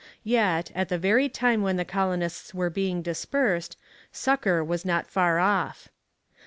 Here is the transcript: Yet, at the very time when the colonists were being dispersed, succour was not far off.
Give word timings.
Yet, 0.23 0.71
at 0.73 0.89
the 0.89 0.97
very 0.97 1.29
time 1.29 1.61
when 1.61 1.75
the 1.77 1.85
colonists 1.85 2.55
were 2.55 2.71
being 2.71 3.03
dispersed, 3.03 3.77
succour 4.11 4.63
was 4.63 4.83
not 4.83 5.05
far 5.05 5.37
off. 5.37 5.89